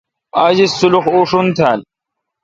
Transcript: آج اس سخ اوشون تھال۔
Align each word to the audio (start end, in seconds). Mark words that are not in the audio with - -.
آج 0.43 0.57
اس 0.63 0.71
سخ 0.79 1.05
اوشون 1.13 1.47
تھال۔ 1.55 1.79